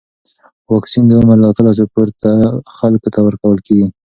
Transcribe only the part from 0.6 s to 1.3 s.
واکسن د